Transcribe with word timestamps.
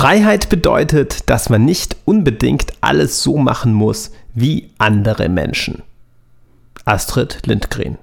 Freiheit 0.00 0.48
bedeutet, 0.48 1.28
dass 1.28 1.50
man 1.50 1.66
nicht 1.66 1.94
unbedingt 2.06 2.72
alles 2.80 3.22
so 3.22 3.36
machen 3.36 3.74
muss 3.74 4.12
wie 4.32 4.70
andere 4.78 5.28
Menschen. 5.28 5.82
Astrid 6.86 7.40
Lindgren. 7.44 7.98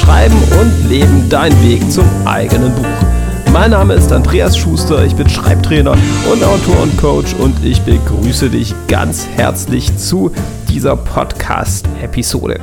Schreiben 0.00 0.42
und 0.58 0.88
Leben, 0.88 1.28
dein 1.28 1.52
Weg 1.62 1.92
zum 1.92 2.06
eigenen 2.24 2.74
Buch. 2.74 3.52
Mein 3.52 3.72
Name 3.72 3.92
ist 3.92 4.10
Andreas 4.10 4.56
Schuster, 4.56 5.04
ich 5.04 5.14
bin 5.14 5.28
Schreibtrainer 5.28 5.98
und 6.32 6.42
Autor 6.42 6.80
und 6.80 6.96
Coach 6.96 7.34
und 7.34 7.62
ich 7.62 7.82
begrüße 7.82 8.48
dich 8.48 8.74
ganz 8.88 9.26
herzlich 9.36 9.94
zu 9.98 10.32
dieser 10.66 10.96
Podcast-Episode. 10.96 12.58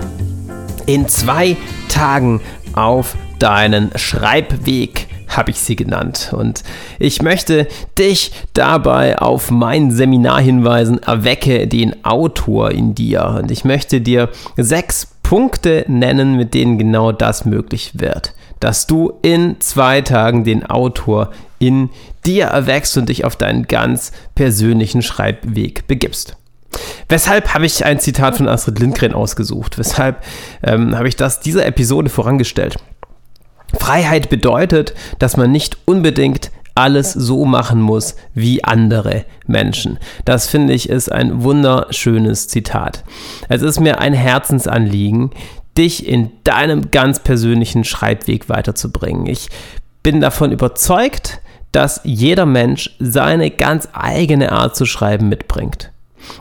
In 0.88 1.07
zwei 1.07 1.55
Tagen 1.88 2.41
auf 2.75 3.15
deinen 3.39 3.91
Schreibweg 3.95 5.07
habe 5.27 5.51
ich 5.51 5.59
sie 5.59 5.75
genannt. 5.75 6.32
Und 6.36 6.64
ich 7.00 7.21
möchte 7.21 7.68
dich 7.97 8.32
dabei 8.54 9.18
auf 9.18 9.50
mein 9.50 9.91
Seminar 9.91 10.41
hinweisen, 10.41 11.01
erwecke 11.01 11.68
den 11.68 12.04
Autor 12.05 12.71
in 12.71 12.96
dir. 12.96 13.37
Und 13.41 13.51
ich 13.51 13.65
möchte 13.65 14.01
dir 14.01 14.29
sechs 14.57 15.07
Punkte 15.23 15.86
nennen, 15.87 16.36
mit 16.36 16.54
denen 16.54 16.77
genau 16.77 17.11
das 17.11 17.46
möglich 17.46 17.91
wird. 17.96 18.33
Dass 18.60 18.85
du 18.85 19.13
in 19.21 19.60
zwei 19.60 20.01
Tagen 20.01 20.43
den 20.43 20.65
Autor 20.65 21.32
in 21.57 21.89
dir 22.25 22.46
erwächst 22.46 22.97
und 22.97 23.10
dich 23.10 23.25
auf 23.25 23.35
deinen 23.35 23.68
ganz 23.68 24.11
persönlichen 24.35 25.01
Schreibweg 25.01 25.88
begibst. 25.88 26.35
Weshalb 27.10 27.54
habe 27.54 27.66
ich 27.66 27.86
ein 27.86 28.00
Zitat 28.00 28.38
von 28.38 28.48
Astrid 28.48 28.80
Lindgren 28.80 29.14
ausgesucht? 29.14 29.78
Weshalb 29.78 30.24
ähm, 30.64 30.96
habe 30.96 31.07
ich 31.07 31.16
das 31.16 31.39
dieser 31.39 31.66
Episode 31.66 32.09
vorangestellt? 32.09 32.78
Freiheit 33.78 34.30
bedeutet, 34.30 34.94
dass 35.20 35.38
man 35.38 35.52
nicht 35.52 35.78
unbedingt 35.86 36.52
alles 36.75 37.11
so 37.11 37.45
machen 37.45 37.81
muss 37.81 38.16
wie 38.33 38.63
andere 38.63 39.25
Menschen. 39.45 40.00
Das 40.25 40.47
finde 40.47 40.73
ich 40.73 40.89
ist 40.89 41.11
ein 41.11 41.44
wunderschönes 41.44 42.47
Zitat. 42.47 43.03
Es 43.50 43.61
ist 43.61 43.80
mir 43.80 44.00
ein 44.00 44.13
Herzensanliegen, 44.13 45.31
dich 45.78 46.08
in 46.08 46.31
deinem 46.44 46.91
ganz 46.91 47.19
persönlichen 47.19 47.83
Schreibweg 47.83 48.50
weiterzubringen. 48.50 49.25
Ich 49.25 49.50
bin 50.03 50.22
davon 50.22 50.52
überzeugt, 50.52 51.41
dass 51.72 52.02
jeder 52.03 52.45
Mensch 52.45 52.95
seine 53.00 53.52
ganz 53.52 53.88
eigene 53.94 54.52
Art 54.52 54.75
zu 54.75 54.85
schreiben 54.85 55.30
mitbringt. 55.30 55.91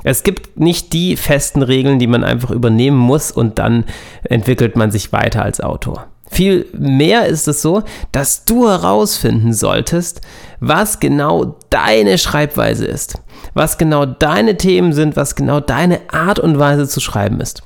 Es 0.05 0.23
gibt 0.23 0.59
nicht 0.59 0.93
die 0.93 1.17
festen 1.17 1.63
Regeln, 1.63 1.99
die 1.99 2.07
man 2.07 2.25
einfach 2.25 2.51
übernehmen 2.51 2.99
muss 2.99 3.31
und 3.31 3.59
dann 3.59 3.85
entwickelt 4.23 4.77
man 4.77 4.91
sich 4.91 5.13
weiter 5.13 5.43
als 5.43 5.61
Autor. 5.61 6.07
Viel 6.31 6.67
mehr 6.73 7.27
ist 7.27 7.49
es 7.49 7.61
so, 7.61 7.83
dass 8.13 8.45
du 8.45 8.69
herausfinden 8.69 9.53
solltest, 9.53 10.21
was 10.61 11.01
genau 11.01 11.57
deine 11.71 12.19
Schreibweise 12.19 12.87
ist, 12.87 13.21
was 13.55 13.79
genau 13.79 14.07
deine 14.07 14.57
Themen 14.57 14.93
sind, 14.93 15.17
was 15.17 15.35
genau 15.35 15.59
deine 15.59 16.01
Art 16.13 16.39
und 16.39 16.59
Weise 16.59 16.87
zu 16.87 17.01
schreiben 17.01 17.41
ist. 17.41 17.65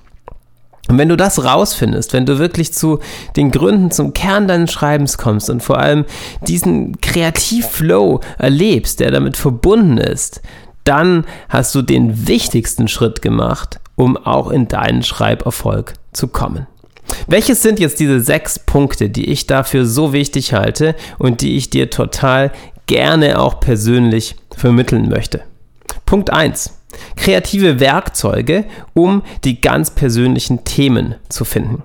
Und 0.88 0.98
wenn 0.98 1.08
du 1.08 1.16
das 1.16 1.42
rausfindest, 1.44 2.12
wenn 2.12 2.26
du 2.26 2.38
wirklich 2.38 2.74
zu 2.74 3.00
den 3.36 3.50
Gründen, 3.50 3.90
zum 3.90 4.12
Kern 4.12 4.48
deines 4.48 4.70
Schreibens 4.70 5.16
kommst 5.16 5.48
und 5.48 5.62
vor 5.62 5.78
allem 5.78 6.04
diesen 6.46 7.00
Kreativflow 7.00 8.20
erlebst, 8.38 9.00
der 9.00 9.10
damit 9.10 9.36
verbunden 9.36 9.96
ist, 9.96 10.42
dann 10.84 11.26
hast 11.48 11.74
du 11.74 11.82
den 11.82 12.28
wichtigsten 12.28 12.88
Schritt 12.88 13.22
gemacht, 13.22 13.80
um 13.96 14.16
auch 14.16 14.50
in 14.50 14.68
deinen 14.68 15.02
Schreiberfolg 15.02 15.94
zu 16.12 16.28
kommen. 16.28 16.66
Welches 17.26 17.62
sind 17.62 17.80
jetzt 17.80 18.00
diese 18.00 18.20
sechs 18.20 18.58
Punkte, 18.58 19.10
die 19.10 19.30
ich 19.30 19.46
dafür 19.46 19.84
so 19.86 20.12
wichtig 20.12 20.52
halte 20.52 20.94
und 21.18 21.40
die 21.42 21.56
ich 21.56 21.70
dir 21.70 21.90
total 21.90 22.50
gerne 22.86 23.40
auch 23.40 23.60
persönlich 23.60 24.36
vermitteln 24.56 25.08
möchte? 25.08 25.42
Punkt 26.06 26.30
1. 26.30 26.78
Kreative 27.16 27.80
Werkzeuge, 27.80 28.64
um 28.94 29.22
die 29.42 29.60
ganz 29.60 29.90
persönlichen 29.90 30.64
Themen 30.64 31.16
zu 31.28 31.44
finden. 31.44 31.82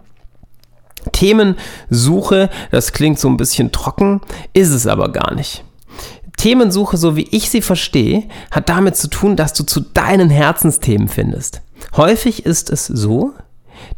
Themensuche, 1.12 2.50
das 2.72 2.94
klingt 2.94 3.20
so 3.20 3.28
ein 3.28 3.38
bisschen 3.38 3.72
trocken, 3.72 4.22
ist 4.54 4.72
es 4.72 4.86
aber 4.86 5.12
gar 5.12 5.34
nicht. 5.34 5.64
Themensuche, 6.40 6.96
so 6.96 7.16
wie 7.18 7.28
ich 7.32 7.50
sie 7.50 7.62
verstehe, 7.62 8.24
hat 8.50 8.70
damit 8.70 8.96
zu 8.96 9.10
tun, 9.10 9.36
dass 9.36 9.54
du 9.54 9.64
zu 9.64 9.82
deinen 9.82 10.30
Herzensthemen 10.30 11.10
findest. 11.10 11.62
Häufig 11.98 12.46
ist 12.46 12.70
es 12.70 12.88
so, 12.88 13.34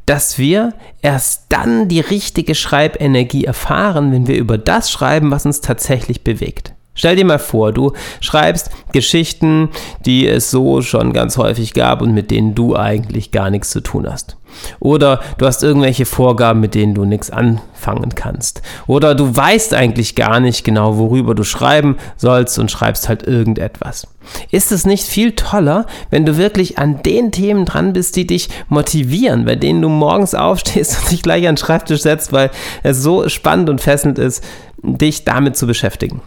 dass 0.08 0.40
wir 0.40 0.74
erst 1.02 1.46
dann 1.50 1.88
die 1.88 2.00
richtige 2.00 2.56
Schreibenergie 2.56 3.46
erfahren, 3.46 4.12
wenn 4.12 4.28
wir 4.28 4.38
über 4.38 4.58
das 4.58 4.92
schreiben, 4.92 5.30
was 5.30 5.46
uns 5.46 5.62
tatsächlich 5.62 6.24
bewegt. 6.24 6.74
Stell 6.96 7.16
dir 7.16 7.26
mal 7.26 7.40
vor, 7.40 7.72
du 7.72 7.94
schreibst 8.20 8.72
Geschichten, 8.92 9.70
die 10.06 10.28
es 10.28 10.52
so 10.52 10.82
schon 10.82 11.14
ganz 11.14 11.38
häufig 11.38 11.74
gab 11.74 12.02
und 12.02 12.14
mit 12.14 12.32
denen 12.32 12.54
du 12.56 12.76
eigentlich 12.76 13.32
gar 13.32 13.50
nichts 13.50 13.70
zu 13.70 13.82
tun 13.82 14.12
hast. 14.12 14.38
Oder 14.80 15.22
du 15.38 15.46
hast 15.46 15.64
irgendwelche 15.64 16.06
Vorgaben, 16.06 16.60
mit 16.60 16.76
denen 16.76 16.94
du 16.94 17.06
nichts 17.06 17.30
anfangen 17.30 18.16
kannst. 18.16 18.62
Oder 18.88 19.16
du 19.16 19.36
weißt 19.36 19.74
eigentlich 19.74 20.16
gar 20.16 20.40
nicht 20.40 20.64
genau, 20.64 20.98
worüber 20.98 21.36
du 21.36 21.44
schreiben 21.44 21.98
sollst 22.18 22.60
und 22.60 22.72
schreibst 22.72 23.10
halt 23.10 23.24
irgendetwas. 23.24 24.08
Ist 24.52 24.72
es 24.72 24.86
nicht 24.86 25.06
viel 25.06 25.34
toller, 25.34 25.86
wenn 26.10 26.26
du 26.26 26.38
wirklich 26.38 26.78
an 26.78 27.02
den 27.04 27.32
Themen 27.32 27.66
dran 27.66 27.94
bist, 27.94 28.16
die 28.16 28.28
dich 28.28 28.50
motivieren, 28.70 29.46
bei 29.46 29.56
denen 29.56 29.82
du 29.82 29.90
morgens 29.90 30.36
aufstehst 30.42 30.98
und 31.02 31.12
dich 31.12 31.22
gleich 31.22 31.48
an 31.48 31.56
den 31.56 31.58
Schreibtisch 31.58 32.02
setzt, 32.02 32.32
weil 32.34 32.52
es 32.84 33.02
so 33.02 33.28
spannend 33.30 33.70
und 33.70 33.82
fesselnd 33.82 34.20
ist, 34.20 34.44
dich 34.84 35.26
damit 35.26 35.58
zu 35.58 35.68
beschäftigen? 35.68 36.22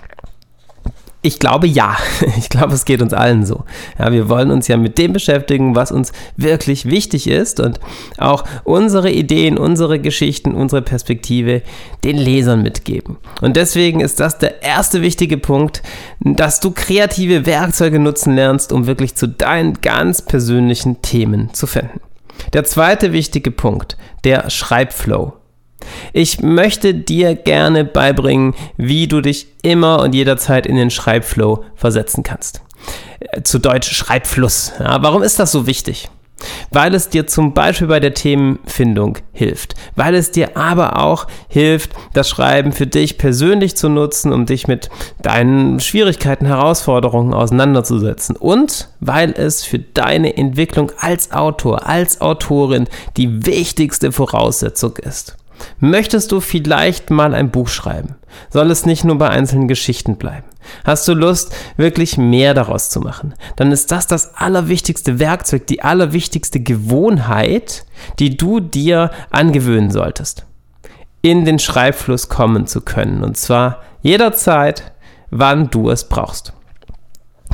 Ich 1.25 1.39
glaube 1.39 1.67
ja. 1.67 1.97
Ich 2.37 2.51
glaube, 2.51 2.75
es 2.75 2.85
geht 2.85 3.01
uns 3.01 3.15
allen 3.15 3.47
so. 3.47 3.65
Ja, 3.99 4.13
wir 4.13 4.29
wollen 4.29 4.51
uns 4.51 4.69
ja 4.69 4.77
mit 4.77 4.99
dem 4.99 5.15
beschäftigen, 5.15 5.75
was 5.75 5.91
uns 5.91 6.13
wirklich 6.37 6.85
wichtig 6.85 7.27
ist 7.27 7.61
und 7.61 7.81
auch 8.19 8.45
unsere 8.65 9.11
Ideen, 9.11 9.57
unsere 9.57 9.99
Geschichten, 9.99 10.55
unsere 10.55 10.83
Perspektive 10.83 11.63
den 12.05 12.19
Lesern 12.19 12.63
mitgeben. 12.63 13.17
Und 13.41 13.57
deswegen 13.57 14.01
ist 14.01 14.21
das 14.21 14.39
der 14.39 14.63
erste 14.63 15.01
wichtige 15.01 15.39
Punkt, 15.39 15.83
dass 16.21 16.61
du 16.61 16.71
kreative 16.71 17.47
Werkzeuge 17.47 17.99
nutzen 17.99 18.35
lernst, 18.35 18.71
um 18.71 18.87
wirklich 18.87 19.15
zu 19.15 19.27
deinen 19.27 19.81
ganz 19.81 20.21
persönlichen 20.21 21.01
Themen 21.01 21.55
zu 21.55 21.67
finden. 21.67 22.01
Der 22.53 22.65
zweite 22.65 23.13
wichtige 23.13 23.51
Punkt, 23.51 23.97
der 24.25 24.51
Schreibflow. 24.51 25.33
Ich 26.13 26.41
möchte 26.41 26.95
dir 26.95 27.35
gerne 27.35 27.85
beibringen, 27.85 28.55
wie 28.77 29.09
du 29.09 29.21
dich 29.21 29.47
immer 29.63 30.01
und 30.01 30.15
jederzeit 30.15 30.67
in 30.67 30.77
den 30.77 30.91
Schreibflow 30.91 31.65
versetzen 31.75 32.23
kannst. 32.23 32.63
Äh, 33.21 33.43
zu 33.43 33.59
Deutsch 33.59 33.91
Schreibfluss. 33.93 34.73
Ja, 34.79 35.03
warum 35.03 35.23
ist 35.23 35.39
das 35.39 35.53
so 35.53 35.67
wichtig? 35.67 36.09
Weil 36.71 36.95
es 36.95 37.09
dir 37.09 37.27
zum 37.27 37.55
Beispiel 37.55 37.87
bei 37.87 38.01
der 38.01 38.13
Themenfindung 38.13 39.19
hilft, 39.33 39.75
weil 39.97 40.15
es 40.15 40.31
dir 40.31 40.57
aber 40.57 41.01
auch 41.01 41.27
hilft, 41.49 41.93
das 42.13 42.29
Schreiben 42.29 42.73
für 42.73 42.87
dich 42.87 43.17
persönlich 43.17 43.77
zu 43.77 43.89
nutzen, 43.89 44.33
um 44.33 44.45
dich 44.45 44.67
mit 44.67 44.91
deinen 45.23 45.81
Schwierigkeiten, 45.81 46.45
Herausforderungen 46.45 47.33
auseinanderzusetzen 47.33 48.37
und 48.37 48.89
weil 49.01 49.33
es 49.33 49.65
für 49.65 49.79
deine 49.79 50.37
Entwicklung 50.37 50.93
als 50.99 51.33
Autor, 51.33 51.87
als 51.87 52.21
Autorin 52.21 52.89
die 53.17 53.47
wichtigste 53.47 54.13
Voraussetzung 54.13 54.97
ist. 54.99 55.37
Möchtest 55.81 56.33
du 56.33 56.41
vielleicht 56.41 57.11
mal 57.11 57.35
ein 57.35 57.51
Buch 57.51 57.69
schreiben? 57.69 58.17
Soll 58.51 58.71
es 58.71 58.87
nicht 58.87 59.05
nur 59.05 59.19
bei 59.19 59.29
einzelnen 59.31 59.69
Geschichten 59.69 60.17
bleiben? 60.17 60.45
Hast 60.85 61.07
du 61.07 61.15
Lust, 61.15 61.55
wirklich 61.77 62.17
mehr 62.17 62.55
daraus 62.55 62.91
zu 62.91 63.01
machen? 63.01 63.35
Dann 63.57 63.73
ist 63.73 63.93
das 63.93 64.07
das 64.07 64.35
allerwichtigste 64.35 65.19
Werkzeug, 65.19 65.67
die 65.67 65.83
allerwichtigste 65.83 66.61
Gewohnheit, 66.61 67.85
die 68.19 68.37
du 68.37 68.61
dir 68.61 69.11
angewöhnen 69.31 69.91
solltest. 69.91 70.47
In 71.23 71.45
den 71.45 71.59
Schreibfluss 71.59 72.29
kommen 72.29 72.67
zu 72.67 72.81
können. 72.81 73.23
Und 73.23 73.37
zwar 73.37 73.83
jederzeit, 74.03 74.93
wann 75.31 75.71
du 75.71 75.91
es 75.91 76.09
brauchst. 76.09 76.53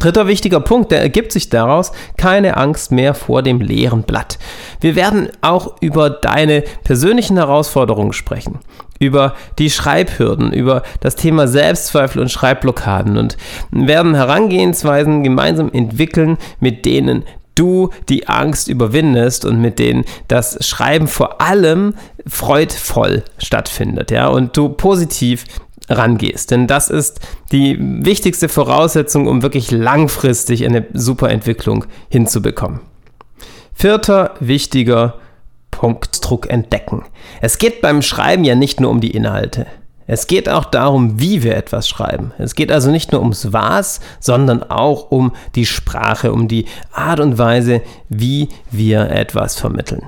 Dritter 0.00 0.26
wichtiger 0.26 0.61
Punkt, 0.61 0.91
der 0.91 1.00
ergibt 1.00 1.31
sich 1.31 1.50
daraus, 1.50 1.93
keine 2.17 2.56
Angst 2.56 2.91
mehr 2.91 3.14
vor 3.14 3.43
dem 3.43 3.61
leeren 3.61 4.02
Blatt. 4.02 4.38
Wir 4.81 4.97
werden 4.97 5.29
auch 5.43 5.76
über 5.81 6.11
deine 6.11 6.64
persönlichen 6.85 7.37
Herausforderungen 7.37 8.14
sprechen, 8.14 8.58
über 8.99 9.35
die 9.58 9.70
Schreibhürden, 9.70 10.52
über 10.52 10.82
das 11.00 11.17
Thema 11.17 11.47
Selbstzweifel 11.47 12.20
und 12.20 12.31
Schreibblockaden 12.31 13.19
und 13.19 13.37
werden 13.70 14.14
Herangehensweisen 14.14 15.23
gemeinsam 15.23 15.70
entwickeln, 15.70 16.38
mit 16.61 16.87
denen 16.87 17.25
du 17.55 17.91
die 18.08 18.26
Angst 18.26 18.69
überwindest 18.69 19.44
und 19.44 19.61
mit 19.61 19.79
denen 19.79 20.05
das 20.29 20.67
Schreiben 20.67 21.08
vor 21.08 21.43
allem 21.43 21.94
freudvoll 22.26 23.23
stattfindet, 23.37 24.11
ja, 24.11 24.29
und 24.29 24.56
du 24.56 24.70
positiv 24.70 25.44
rangehst. 25.91 26.51
Denn 26.51 26.67
das 26.67 26.89
ist 26.89 27.21
die 27.53 27.77
wichtigste 27.79 28.49
Voraussetzung, 28.49 29.27
um 29.27 29.43
wirklich 29.43 29.71
langfristig 29.71 30.65
eine 30.65 30.87
super 30.93 31.31
Entwicklung 31.31 31.85
hinzubekommen. 32.09 32.81
Vierter 33.75 34.35
wichtiger 34.41 35.15
Punktdruck 35.71 36.51
entdecken. 36.51 37.05
Es 37.41 37.59
geht 37.59 37.81
beim 37.81 38.03
Schreiben 38.03 38.45
ja 38.45 38.55
nicht 38.55 38.81
nur 38.81 38.91
um 38.91 39.01
die 39.01 39.13
Inhalte. 39.13 39.67
Es 40.07 40.27
geht 40.27 40.49
auch 40.49 40.65
darum, 40.65 41.21
wie 41.21 41.45
wir 41.45 41.57
etwas 41.57 41.89
schreiben. 41.89 42.33
Es 42.37 42.57
geht 42.57 42.73
also 42.73 42.91
nicht 42.91 43.13
nur 43.13 43.21
ums 43.21 43.53
Was, 43.53 44.01
sondern 44.19 44.65
auch 44.65 45.13
um 45.13 45.33
die 45.55 45.67
Sprache, 45.67 46.33
um 46.33 46.49
die 46.49 46.65
Art 46.93 47.21
und 47.21 47.39
Weise, 47.39 47.81
wie 48.09 48.49
wir 48.73 49.09
etwas 49.11 49.55
vermitteln. 49.55 50.03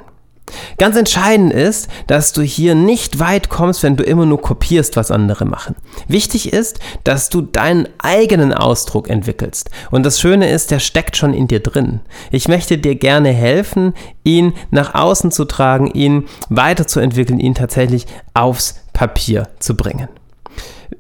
Ganz 0.78 0.96
entscheidend 0.96 1.52
ist, 1.52 1.88
dass 2.06 2.32
du 2.32 2.42
hier 2.42 2.74
nicht 2.74 3.18
weit 3.18 3.48
kommst, 3.48 3.82
wenn 3.82 3.96
du 3.96 4.04
immer 4.04 4.26
nur 4.26 4.40
kopierst, 4.40 4.96
was 4.96 5.10
andere 5.10 5.44
machen. 5.44 5.76
Wichtig 6.08 6.52
ist, 6.52 6.78
dass 7.04 7.28
du 7.28 7.40
deinen 7.40 7.88
eigenen 7.98 8.52
Ausdruck 8.52 9.08
entwickelst. 9.08 9.70
Und 9.90 10.04
das 10.04 10.20
Schöne 10.20 10.50
ist, 10.50 10.70
der 10.70 10.78
steckt 10.78 11.16
schon 11.16 11.34
in 11.34 11.48
dir 11.48 11.60
drin. 11.60 12.00
Ich 12.30 12.48
möchte 12.48 12.78
dir 12.78 12.94
gerne 12.94 13.30
helfen, 13.30 13.94
ihn 14.24 14.54
nach 14.70 14.94
außen 14.94 15.30
zu 15.30 15.44
tragen, 15.44 15.88
ihn 15.88 16.24
weiterzuentwickeln, 16.48 17.40
ihn 17.40 17.54
tatsächlich 17.54 18.06
aufs 18.34 18.80
Papier 18.92 19.48
zu 19.58 19.76
bringen. 19.76 20.08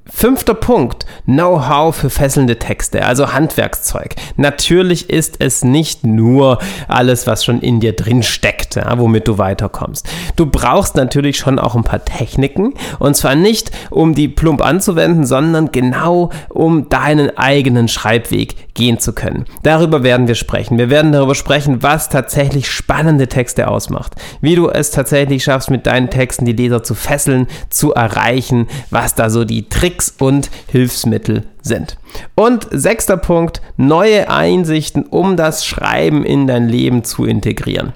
Fünfter 0.06 0.54
Punkt, 0.54 1.06
Know-how 1.26 1.94
für 1.94 2.10
fesselnde 2.10 2.58
Texte, 2.58 3.06
also 3.06 3.32
Handwerkszeug. 3.32 4.16
Natürlich 4.36 5.08
ist 5.08 5.36
es 5.38 5.62
nicht 5.62 6.04
nur 6.04 6.58
alles, 6.88 7.28
was 7.28 7.44
schon 7.44 7.60
in 7.60 7.78
dir 7.78 7.94
drin 7.94 8.24
steckt, 8.24 8.74
ja, 8.74 8.98
womit 8.98 9.28
du 9.28 9.38
weiterkommst. 9.38 10.08
Du 10.34 10.46
brauchst 10.46 10.96
natürlich 10.96 11.36
schon 11.36 11.60
auch 11.60 11.76
ein 11.76 11.84
paar 11.84 12.04
Techniken 12.04 12.74
und 12.98 13.16
zwar 13.16 13.36
nicht, 13.36 13.70
um 13.90 14.16
die 14.16 14.26
plump 14.26 14.60
anzuwenden, 14.60 15.24
sondern 15.24 15.70
genau, 15.70 16.30
um 16.48 16.88
deinen 16.88 17.38
eigenen 17.38 17.86
Schreibweg 17.86 18.74
gehen 18.74 18.98
zu 18.98 19.12
können. 19.12 19.44
Darüber 19.62 20.02
werden 20.02 20.26
wir 20.26 20.34
sprechen. 20.34 20.78
Wir 20.78 20.90
werden 20.90 21.12
darüber 21.12 21.36
sprechen, 21.36 21.84
was 21.84 22.08
tatsächlich 22.08 22.68
spannende 22.68 23.28
Texte 23.28 23.68
ausmacht, 23.68 24.16
wie 24.40 24.56
du 24.56 24.68
es 24.68 24.90
tatsächlich 24.90 25.44
schaffst, 25.44 25.70
mit 25.70 25.86
deinen 25.86 26.10
Texten 26.10 26.44
die 26.44 26.52
Leser 26.52 26.82
zu 26.82 26.94
fesseln, 26.94 27.46
zu 27.70 27.94
erreichen, 27.94 28.66
was 28.90 29.14
da 29.14 29.30
so 29.30 29.44
die 29.44 29.68
Tricks 29.68 29.91
und 30.18 30.50
Hilfsmittel 30.68 31.44
sind. 31.62 31.96
Und 32.34 32.66
sechster 32.70 33.16
Punkt, 33.16 33.62
neue 33.76 34.30
Einsichten, 34.30 35.04
um 35.04 35.36
das 35.36 35.66
Schreiben 35.66 36.24
in 36.24 36.46
dein 36.46 36.68
Leben 36.68 37.04
zu 37.04 37.24
integrieren. 37.24 37.92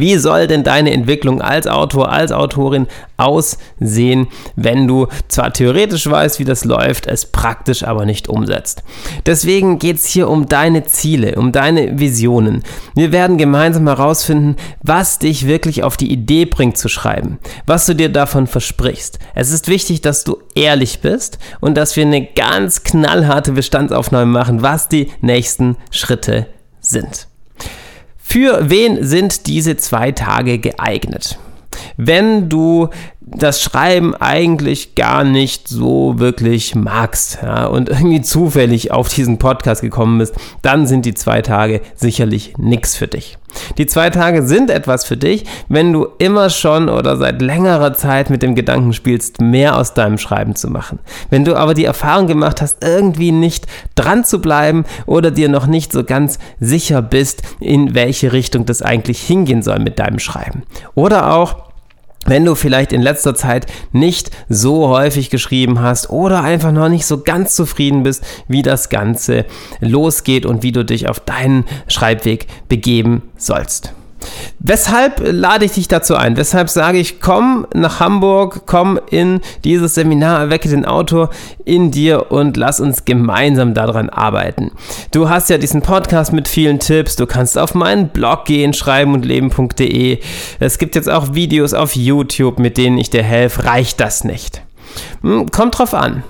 Wie 0.00 0.16
soll 0.16 0.46
denn 0.46 0.64
deine 0.64 0.92
Entwicklung 0.92 1.40
als 1.40 1.66
Autor, 1.66 2.10
als 2.10 2.32
Autorin 2.32 2.86
aussehen, 3.16 4.28
wenn 4.56 4.86
du 4.86 5.08
zwar 5.28 5.52
theoretisch 5.52 6.08
weißt, 6.08 6.38
wie 6.38 6.44
das 6.44 6.64
läuft, 6.64 7.06
es 7.06 7.26
praktisch 7.26 7.82
aber 7.82 8.06
nicht 8.06 8.28
umsetzt? 8.28 8.82
Deswegen 9.26 9.78
geht 9.78 9.96
es 9.96 10.06
hier 10.06 10.28
um 10.28 10.46
deine 10.46 10.84
Ziele, 10.84 11.36
um 11.36 11.52
deine 11.52 11.98
Visionen. 11.98 12.62
Wir 12.94 13.12
werden 13.12 13.38
gemeinsam 13.38 13.86
herausfinden, 13.86 14.56
was 14.82 15.18
dich 15.18 15.46
wirklich 15.46 15.82
auf 15.82 15.96
die 15.96 16.12
Idee 16.12 16.44
bringt 16.44 16.78
zu 16.78 16.88
schreiben, 16.88 17.38
was 17.66 17.86
du 17.86 17.94
dir 17.94 18.08
davon 18.08 18.46
versprichst. 18.46 19.18
Es 19.34 19.50
ist 19.50 19.68
wichtig, 19.68 20.00
dass 20.00 20.24
du 20.24 20.38
ehrlich 20.54 21.00
bist 21.00 21.38
und 21.60 21.76
dass 21.76 21.96
wir 21.96 22.04
eine 22.04 22.24
ganz 22.24 22.82
knallharte 22.82 23.52
Bestandsaufnahme 23.52 24.26
machen, 24.26 24.62
was 24.62 24.88
die 24.88 25.10
nächsten 25.20 25.76
Schritte 25.90 26.46
sind. 26.80 27.28
Für 28.30 28.68
wen 28.68 29.06
sind 29.06 29.46
diese 29.46 29.78
zwei 29.78 30.12
Tage 30.12 30.58
geeignet? 30.58 31.38
Wenn 31.98 32.48
du 32.48 32.88
das 33.20 33.60
Schreiben 33.60 34.14
eigentlich 34.14 34.94
gar 34.94 35.24
nicht 35.24 35.68
so 35.68 36.14
wirklich 36.18 36.74
magst 36.74 37.40
ja, 37.42 37.66
und 37.66 37.88
irgendwie 37.88 38.22
zufällig 38.22 38.92
auf 38.92 39.08
diesen 39.08 39.38
Podcast 39.38 39.82
gekommen 39.82 40.18
bist, 40.18 40.34
dann 40.62 40.86
sind 40.86 41.04
die 41.04 41.14
zwei 41.14 41.42
Tage 41.42 41.80
sicherlich 41.94 42.54
nichts 42.56 42.96
für 42.96 43.08
dich. 43.08 43.36
Die 43.78 43.86
zwei 43.86 44.10
Tage 44.10 44.46
sind 44.46 44.70
etwas 44.70 45.04
für 45.04 45.16
dich, 45.16 45.44
wenn 45.68 45.92
du 45.92 46.06
immer 46.18 46.50
schon 46.50 46.88
oder 46.88 47.16
seit 47.16 47.40
längerer 47.42 47.94
Zeit 47.94 48.30
mit 48.30 48.42
dem 48.42 48.54
Gedanken 48.54 48.92
spielst, 48.92 49.40
mehr 49.40 49.76
aus 49.76 49.94
deinem 49.94 50.18
Schreiben 50.18 50.54
zu 50.54 50.68
machen. 50.68 50.98
Wenn 51.30 51.44
du 51.44 51.56
aber 51.56 51.74
die 51.74 51.84
Erfahrung 51.86 52.26
gemacht 52.26 52.60
hast, 52.60 52.84
irgendwie 52.84 53.32
nicht 53.32 53.66
dran 53.94 54.24
zu 54.24 54.40
bleiben 54.40 54.84
oder 55.06 55.30
dir 55.30 55.48
noch 55.48 55.66
nicht 55.66 55.92
so 55.92 56.04
ganz 56.04 56.38
sicher 56.60 57.02
bist, 57.02 57.42
in 57.58 57.94
welche 57.94 58.32
Richtung 58.32 58.66
das 58.66 58.82
eigentlich 58.82 59.20
hingehen 59.20 59.62
soll 59.62 59.78
mit 59.78 59.98
deinem 59.98 60.18
Schreiben. 60.18 60.62
Oder 60.94 61.32
auch, 61.32 61.67
wenn 62.26 62.44
du 62.44 62.54
vielleicht 62.54 62.92
in 62.92 63.02
letzter 63.02 63.34
Zeit 63.34 63.66
nicht 63.92 64.30
so 64.48 64.88
häufig 64.88 65.30
geschrieben 65.30 65.80
hast 65.80 66.10
oder 66.10 66.42
einfach 66.42 66.72
noch 66.72 66.88
nicht 66.88 67.06
so 67.06 67.22
ganz 67.22 67.54
zufrieden 67.54 68.02
bist, 68.02 68.24
wie 68.48 68.62
das 68.62 68.88
Ganze 68.88 69.46
losgeht 69.80 70.44
und 70.44 70.62
wie 70.62 70.72
du 70.72 70.84
dich 70.84 71.08
auf 71.08 71.20
deinen 71.20 71.64
Schreibweg 71.88 72.46
begeben 72.68 73.22
sollst. 73.36 73.94
Weshalb 74.58 75.22
lade 75.24 75.64
ich 75.64 75.72
dich 75.72 75.88
dazu 75.88 76.16
ein? 76.16 76.36
Weshalb 76.36 76.68
sage 76.68 76.98
ich, 76.98 77.20
komm 77.20 77.66
nach 77.74 78.00
Hamburg, 78.00 78.62
komm 78.66 78.98
in 79.10 79.40
dieses 79.64 79.94
Seminar, 79.94 80.40
erwecke 80.40 80.68
den 80.68 80.84
Autor 80.84 81.30
in 81.64 81.90
dir 81.90 82.30
und 82.32 82.56
lass 82.56 82.80
uns 82.80 83.04
gemeinsam 83.04 83.74
daran 83.74 84.10
arbeiten. 84.10 84.72
Du 85.12 85.28
hast 85.28 85.48
ja 85.48 85.58
diesen 85.58 85.82
Podcast 85.82 86.32
mit 86.32 86.48
vielen 86.48 86.80
Tipps, 86.80 87.16
du 87.16 87.26
kannst 87.26 87.56
auf 87.56 87.74
meinen 87.74 88.08
Blog 88.08 88.44
gehen, 88.46 88.74
schreibenundleben.de. 88.74 90.18
Es 90.60 90.78
gibt 90.78 90.94
jetzt 90.96 91.08
auch 91.08 91.34
Videos 91.34 91.72
auf 91.72 91.94
YouTube, 91.94 92.58
mit 92.58 92.76
denen 92.76 92.98
ich 92.98 93.10
dir 93.10 93.22
helfe. 93.22 93.64
Reicht 93.64 94.00
das 94.00 94.24
nicht? 94.24 94.62
Hm, 95.22 95.50
kommt 95.50 95.78
drauf 95.78 95.94
an. 95.94 96.24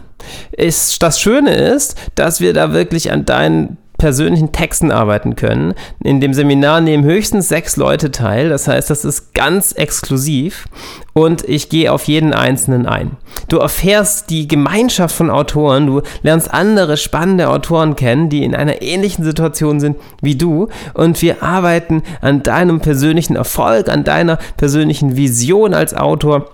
Ist, 0.52 1.02
das 1.02 1.20
Schöne 1.20 1.54
ist, 1.54 1.96
dass 2.14 2.40
wir 2.40 2.52
da 2.52 2.72
wirklich 2.72 3.10
an 3.10 3.24
deinen 3.24 3.78
persönlichen 3.98 4.52
Texten 4.52 4.92
arbeiten 4.92 5.34
können. 5.34 5.74
In 6.02 6.20
dem 6.20 6.32
Seminar 6.32 6.80
nehmen 6.80 7.04
höchstens 7.04 7.48
sechs 7.48 7.76
Leute 7.76 8.12
teil. 8.12 8.48
Das 8.48 8.68
heißt, 8.68 8.88
das 8.88 9.04
ist 9.04 9.34
ganz 9.34 9.72
exklusiv 9.72 10.66
und 11.14 11.44
ich 11.48 11.68
gehe 11.68 11.92
auf 11.92 12.04
jeden 12.04 12.32
einzelnen 12.32 12.86
ein. 12.86 13.16
Du 13.48 13.58
erfährst 13.58 14.30
die 14.30 14.46
Gemeinschaft 14.46 15.14
von 15.14 15.30
Autoren, 15.30 15.86
du 15.88 16.02
lernst 16.22 16.52
andere 16.54 16.96
spannende 16.96 17.48
Autoren 17.48 17.96
kennen, 17.96 18.28
die 18.28 18.44
in 18.44 18.54
einer 18.54 18.82
ähnlichen 18.82 19.24
Situation 19.24 19.80
sind 19.80 19.96
wie 20.22 20.36
du 20.36 20.68
und 20.94 21.20
wir 21.20 21.42
arbeiten 21.42 22.02
an 22.20 22.44
deinem 22.44 22.80
persönlichen 22.80 23.34
Erfolg, 23.34 23.88
an 23.88 24.04
deiner 24.04 24.38
persönlichen 24.56 25.16
Vision 25.16 25.74
als 25.74 25.92
Autor 25.92 26.50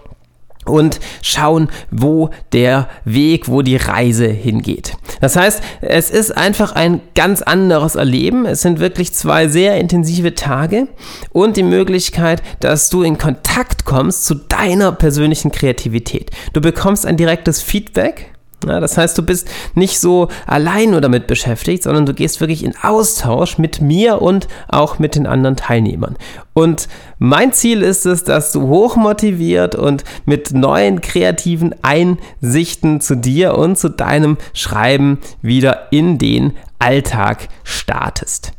und 0.65 1.01
schauen, 1.23 1.69
wo 1.91 2.31
der 2.53 2.89
Weg, 3.05 3.49
wo 3.49 3.63
die 3.63 3.77
Reise 3.77 4.27
hingeht. 4.29 4.97
Das 5.21 5.37
heißt, 5.37 5.63
es 5.81 6.11
ist 6.11 6.37
einfach 6.37 6.73
ein 6.73 7.01
ganz 7.15 7.43
anderes 7.43 7.95
Erleben. 7.95 8.47
Es 8.47 8.63
sind 8.63 8.81
wirklich 8.81 9.15
zwei 9.15 9.49
sehr 9.49 9.79
intensive 9.79 10.35
Tage 10.35 10.89
und 11.31 11.57
die 11.57 11.63
Möglichkeit, 11.63 12.43
dass 12.61 12.91
du 12.91 13.03
in 13.03 13.19
Kontakt 13.19 13.85
kommst 13.85 14.25
zu 14.25 14.35
deiner 14.35 14.93
persönlichen 14.93 15.53
Kreativität. 15.53 16.31
Du 16.53 16.61
bekommst 16.61 17.07
ein 17.07 17.17
direktes 17.17 17.63
Feedback 17.63 18.34
ja, 18.67 18.81
das 18.81 18.97
heißt, 18.97 19.17
du 19.17 19.23
bist 19.23 19.49
nicht 19.75 19.99
so 20.01 20.29
allein 20.47 20.91
nur 20.91 21.01
damit 21.01 21.27
beschäftigt, 21.27 21.83
sondern 21.83 22.07
du 22.07 22.15
gehst 22.15 22.41
wirklich 22.41 22.65
in 22.65 22.75
Austausch 22.83 23.59
mit 23.59 23.81
mir 23.81 24.23
und 24.23 24.49
auch 24.69 24.99
mit 24.99 25.15
den 25.15 25.27
anderen 25.27 25.57
Teilnehmern. 25.57 26.17
Und 26.53 26.89
mein 27.19 27.53
Ziel 27.53 27.83
ist 27.83 28.07
es, 28.07 28.25
dass 28.25 28.53
du 28.53 28.69
hochmotiviert 28.69 29.75
und 29.75 30.05
mit 30.25 30.53
neuen 30.53 31.01
kreativen 31.01 31.75
Einsichten 31.83 33.01
zu 33.01 33.17
dir 33.17 33.57
und 33.57 33.77
zu 33.77 33.89
deinem 33.89 34.37
Schreiben 34.53 35.19
wieder 35.43 35.89
in 35.91 36.19
den 36.19 36.53
Alltag 36.79 37.49
startest. 37.63 38.53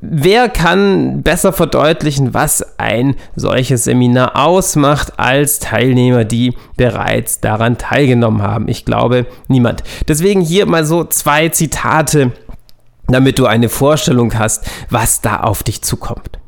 Wer 0.00 0.48
kann 0.48 1.22
besser 1.22 1.52
verdeutlichen, 1.52 2.34
was 2.34 2.78
ein 2.78 3.16
solches 3.36 3.84
Seminar 3.84 4.36
ausmacht, 4.36 5.18
als 5.18 5.58
Teilnehmer, 5.58 6.24
die 6.24 6.56
bereits 6.76 7.40
daran 7.40 7.78
teilgenommen 7.78 8.42
haben? 8.42 8.68
Ich 8.68 8.84
glaube, 8.84 9.26
niemand. 9.48 9.82
Deswegen 10.08 10.40
hier 10.40 10.66
mal 10.66 10.84
so 10.84 11.04
zwei 11.04 11.48
Zitate, 11.50 12.32
damit 13.08 13.38
du 13.38 13.46
eine 13.46 13.68
Vorstellung 13.68 14.38
hast, 14.38 14.64
was 14.88 15.20
da 15.20 15.40
auf 15.40 15.62
dich 15.62 15.82
zukommt. 15.82 16.39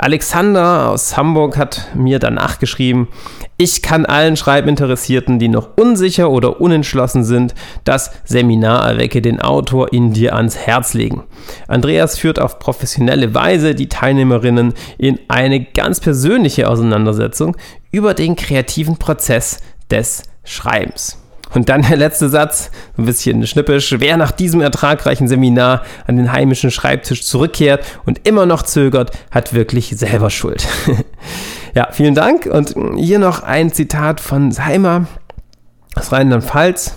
Alexander 0.00 0.90
aus 0.90 1.16
Hamburg 1.16 1.56
hat 1.56 1.88
mir 1.92 2.20
danach 2.20 2.60
geschrieben, 2.60 3.08
ich 3.56 3.82
kann 3.82 4.06
allen 4.06 4.36
Schreibinteressierten, 4.36 5.40
die 5.40 5.48
noch 5.48 5.70
unsicher 5.76 6.30
oder 6.30 6.60
unentschlossen 6.60 7.24
sind, 7.24 7.52
das 7.82 8.12
Seminar 8.24 8.88
Erwecke 8.88 9.20
den 9.20 9.40
Autor 9.40 9.92
in 9.92 10.12
dir 10.12 10.36
ans 10.36 10.56
Herz 10.56 10.94
legen. 10.94 11.24
Andreas 11.66 12.16
führt 12.16 12.40
auf 12.40 12.60
professionelle 12.60 13.34
Weise 13.34 13.74
die 13.74 13.88
Teilnehmerinnen 13.88 14.74
in 14.98 15.18
eine 15.26 15.64
ganz 15.64 15.98
persönliche 15.98 16.70
Auseinandersetzung 16.70 17.56
über 17.90 18.14
den 18.14 18.36
kreativen 18.36 18.98
Prozess 18.98 19.60
des 19.90 20.22
Schreibens. 20.44 21.18
Und 21.54 21.68
dann 21.68 21.82
der 21.82 21.96
letzte 21.96 22.28
Satz, 22.28 22.70
ein 22.96 23.06
bisschen 23.06 23.46
schnippisch. 23.46 23.94
Wer 23.98 24.16
nach 24.16 24.32
diesem 24.32 24.60
ertragreichen 24.60 25.28
Seminar 25.28 25.82
an 26.06 26.16
den 26.16 26.32
heimischen 26.32 26.70
Schreibtisch 26.70 27.24
zurückkehrt 27.24 27.84
und 28.04 28.26
immer 28.26 28.46
noch 28.46 28.62
zögert, 28.62 29.12
hat 29.30 29.54
wirklich 29.54 29.96
selber 29.96 30.30
Schuld. 30.30 30.66
ja, 31.74 31.88
vielen 31.90 32.14
Dank. 32.14 32.46
Und 32.46 32.74
hier 32.96 33.18
noch 33.18 33.42
ein 33.42 33.72
Zitat 33.72 34.20
von 34.20 34.52
Seimer 34.52 35.06
aus 35.94 36.12
Rheinland-Pfalz. 36.12 36.96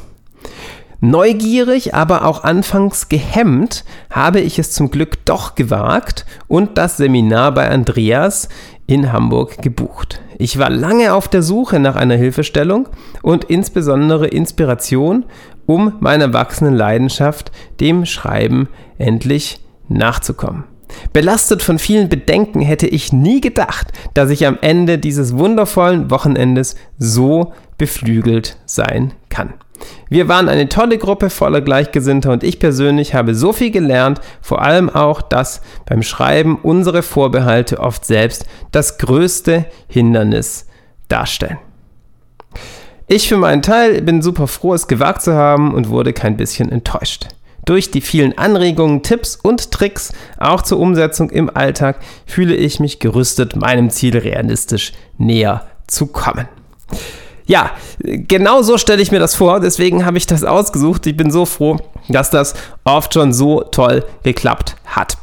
Neugierig, 1.04 1.96
aber 1.96 2.26
auch 2.26 2.44
anfangs 2.44 3.10
gehemmt, 3.10 3.86
habe 4.12 4.40
ich 4.40 4.60
es 4.60 4.72
zum 4.72 4.92
Glück 4.92 5.26
doch 5.26 5.56
gewagt 5.56 6.28
und 6.48 6.78
das 6.78 6.98
Seminar 6.98 7.56
bei 7.56 7.68
Andreas 7.68 8.50
in 8.88 9.12
Hamburg 9.12 9.62
gebucht. 9.62 10.22
Ich 10.38 10.58
war 10.58 10.70
lange 10.70 11.14
auf 11.14 11.28
der 11.28 11.44
Suche 11.44 11.80
nach 11.80 11.96
einer 11.96 12.16
Hilfestellung 12.16 12.90
und 13.22 13.44
insbesondere 13.46 14.28
Inspiration, 14.28 15.26
um 15.66 15.94
meiner 16.00 16.34
wachsenden 16.34 16.76
Leidenschaft, 16.76 17.52
dem 17.80 18.06
Schreiben, 18.06 18.68
endlich 18.98 19.60
nachzukommen. 19.88 20.64
Belastet 21.14 21.62
von 21.62 21.80
vielen 21.80 22.10
Bedenken 22.10 22.62
hätte 22.62 22.88
ich 22.88 23.14
nie 23.14 23.42
gedacht, 23.42 23.94
dass 24.14 24.30
ich 24.30 24.46
am 24.46 24.58
Ende 24.62 24.98
dieses 24.98 25.38
wundervollen 25.38 26.12
Wochenendes 26.12 26.76
so 26.98 27.54
beflügelt 27.78 28.58
sein 28.66 29.14
kann. 29.30 29.54
Wir 30.10 30.28
waren 30.28 30.50
eine 30.50 30.70
tolle 30.70 30.98
Gruppe 30.98 31.30
voller 31.30 31.62
Gleichgesinnter 31.62 32.32
und 32.32 32.44
ich 32.44 32.60
persönlich 32.60 33.14
habe 33.14 33.36
so 33.36 33.54
viel 33.54 33.72
gelernt, 33.72 34.20
vor 34.42 34.62
allem 34.62 34.90
auch, 34.90 35.22
dass 35.22 35.62
beim 35.86 36.04
Schreiben 36.04 36.60
unsere 36.62 37.04
Vorbehalte 37.04 37.80
oft 37.80 38.06
selbst 38.06 38.46
das 38.72 38.98
größte 38.98 39.66
Hindernis 39.88 40.68
darstellen. 41.08 41.58
Ich 43.08 43.28
für 43.28 43.38
meinen 43.38 43.62
Teil 43.62 44.02
bin 44.02 44.22
super 44.22 44.48
froh, 44.48 44.74
es 44.74 44.88
gewagt 44.88 45.22
zu 45.22 45.34
haben 45.34 45.74
und 45.74 45.90
wurde 45.90 46.14
kein 46.14 46.38
bisschen 46.38 46.72
enttäuscht. 46.72 47.28
Durch 47.66 47.92
die 47.92 48.02
vielen 48.02 48.38
Anregungen, 48.38 49.04
Tipps 49.04 49.36
und 49.36 49.72
Tricks, 49.72 50.14
auch 50.40 50.62
zur 50.62 50.80
Umsetzung 50.80 51.30
im 51.30 51.56
Alltag, 51.56 52.00
fühle 52.26 52.56
ich 52.56 52.80
mich 52.80 53.00
gerüstet, 53.00 53.56
meinem 53.56 53.90
Ziel 53.90 54.18
realistisch 54.18 54.94
näher 55.18 55.68
zu 55.88 56.08
kommen. 56.08 56.48
Ja, 57.52 57.72
genau 58.00 58.62
so 58.62 58.78
stelle 58.78 59.02
ich 59.02 59.12
mir 59.12 59.20
das 59.20 59.36
vor, 59.36 59.60
deswegen 59.60 60.06
habe 60.06 60.18
ich 60.18 60.26
das 60.26 60.46
ausgesucht. 60.46 61.06
Ich 61.06 61.18
bin 61.18 61.32
so 61.32 61.46
froh, 61.46 61.76
dass 62.08 62.30
das 62.30 62.54
oft 62.86 63.14
schon 63.14 63.34
so 63.34 63.60
toll 63.60 64.06
geklappt 64.24 64.78
hat. 64.86 65.18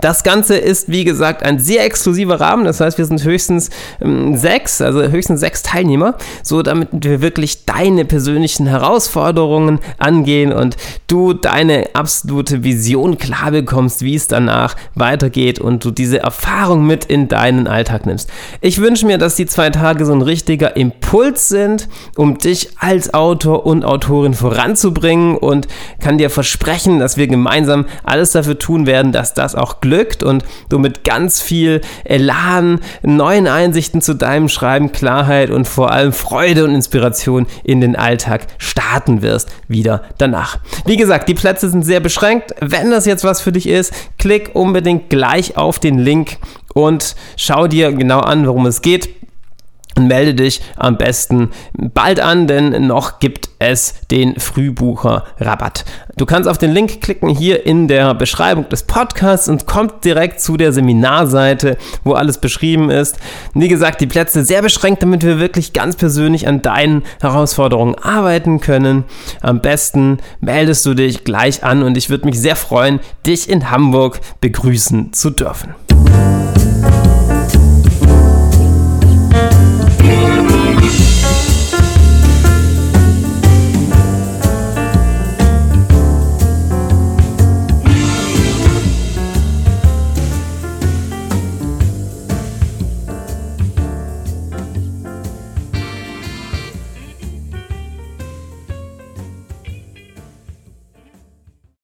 Das 0.00 0.22
Ganze 0.22 0.56
ist, 0.56 0.88
wie 0.88 1.04
gesagt, 1.04 1.42
ein 1.42 1.58
sehr 1.58 1.84
exklusiver 1.84 2.40
Rahmen. 2.40 2.64
Das 2.64 2.80
heißt, 2.80 2.98
wir 2.98 3.04
sind 3.04 3.24
höchstens 3.24 3.70
ähm, 4.00 4.36
sechs, 4.36 4.80
also 4.80 5.02
höchstens 5.02 5.40
sechs 5.40 5.62
Teilnehmer, 5.62 6.16
so 6.42 6.62
damit 6.62 6.88
wir 6.92 7.20
wirklich 7.20 7.64
deine 7.64 8.04
persönlichen 8.04 8.66
Herausforderungen 8.66 9.80
angehen 9.98 10.52
und 10.52 10.76
du 11.06 11.32
deine 11.32 11.90
absolute 11.94 12.64
Vision 12.64 13.18
klar 13.18 13.50
bekommst, 13.50 14.02
wie 14.02 14.14
es 14.14 14.28
danach 14.28 14.76
weitergeht 14.94 15.60
und 15.60 15.84
du 15.84 15.90
diese 15.90 16.18
Erfahrung 16.18 16.86
mit 16.86 17.04
in 17.04 17.28
deinen 17.28 17.66
Alltag 17.66 18.06
nimmst. 18.06 18.30
Ich 18.60 18.80
wünsche 18.80 19.06
mir, 19.06 19.18
dass 19.18 19.36
die 19.36 19.46
zwei 19.46 19.70
Tage 19.70 20.04
so 20.04 20.12
ein 20.12 20.22
richtiger 20.22 20.76
Impuls 20.76 21.48
sind, 21.48 21.88
um 22.16 22.38
dich 22.38 22.70
als 22.78 23.14
Autor 23.14 23.66
und 23.66 23.84
Autorin 23.84 24.34
voranzubringen 24.34 25.36
und 25.36 25.68
kann 26.00 26.18
dir 26.18 26.30
versprechen, 26.30 26.98
dass 26.98 27.16
wir 27.16 27.26
gemeinsam 27.26 27.86
alles 28.04 28.32
dafür 28.32 28.58
tun 28.58 28.86
werden, 28.86 29.12
dass 29.12 29.34
das 29.34 29.54
auch 29.54 29.80
glückt 29.86 30.24
und 30.24 30.44
du 30.68 30.80
mit 30.80 31.04
ganz 31.04 31.40
viel 31.40 31.80
Elan, 32.04 32.80
neuen 33.02 33.46
Einsichten 33.46 34.02
zu 34.02 34.14
deinem 34.14 34.48
Schreiben, 34.48 34.90
Klarheit 34.90 35.50
und 35.50 35.68
vor 35.68 35.92
allem 35.92 36.12
Freude 36.12 36.64
und 36.64 36.74
Inspiration 36.74 37.46
in 37.62 37.80
den 37.80 37.94
Alltag 37.94 38.48
starten 38.58 39.22
wirst, 39.22 39.48
wieder 39.68 40.02
danach. 40.18 40.58
Wie 40.86 40.96
gesagt, 40.96 41.28
die 41.28 41.34
Plätze 41.34 41.70
sind 41.70 41.84
sehr 41.84 42.00
beschränkt. 42.00 42.52
Wenn 42.60 42.90
das 42.90 43.06
jetzt 43.06 43.22
was 43.22 43.40
für 43.40 43.52
dich 43.52 43.68
ist, 43.68 43.92
klick 44.18 44.50
unbedingt 44.54 45.08
gleich 45.08 45.56
auf 45.56 45.78
den 45.78 45.98
Link 45.98 46.38
und 46.74 47.14
schau 47.36 47.68
dir 47.68 47.92
genau 47.92 48.20
an, 48.20 48.46
worum 48.46 48.66
es 48.66 48.82
geht 48.82 49.15
melde 49.98 50.34
dich 50.34 50.60
am 50.76 50.96
besten 50.98 51.50
bald 51.72 52.20
an, 52.20 52.46
denn 52.46 52.86
noch 52.86 53.18
gibt 53.18 53.48
es 53.58 53.94
den 54.10 54.38
Frühbucher-Rabatt. 54.38 55.84
Du 56.16 56.26
kannst 56.26 56.48
auf 56.48 56.58
den 56.58 56.72
Link 56.72 57.00
klicken 57.00 57.28
hier 57.28 57.66
in 57.66 57.88
der 57.88 58.14
Beschreibung 58.14 58.68
des 58.68 58.84
Podcasts 58.84 59.48
und 59.48 59.66
kommt 59.66 60.04
direkt 60.04 60.40
zu 60.40 60.56
der 60.56 60.72
Seminarseite, 60.72 61.76
wo 62.04 62.12
alles 62.12 62.38
beschrieben 62.38 62.90
ist. 62.90 63.18
Wie 63.54 63.68
gesagt, 63.68 64.00
die 64.00 64.06
Plätze 64.06 64.44
sehr 64.44 64.62
beschränkt, 64.62 65.02
damit 65.02 65.24
wir 65.24 65.38
wirklich 65.38 65.72
ganz 65.72 65.96
persönlich 65.96 66.48
an 66.48 66.62
deinen 66.62 67.02
Herausforderungen 67.20 67.96
arbeiten 67.96 68.60
können. 68.60 69.04
Am 69.40 69.60
besten 69.60 70.18
meldest 70.40 70.84
du 70.86 70.94
dich 70.94 71.24
gleich 71.24 71.64
an 71.64 71.82
und 71.82 71.96
ich 71.96 72.10
würde 72.10 72.26
mich 72.26 72.38
sehr 72.40 72.56
freuen, 72.56 73.00
dich 73.26 73.48
in 73.48 73.70
Hamburg 73.70 74.20
begrüßen 74.40 75.12
zu 75.12 75.30
dürfen. 75.30 75.74